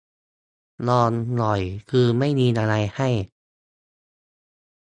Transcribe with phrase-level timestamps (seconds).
[0.87, 3.09] ลองหน่อย คือไม่มีอะไรให้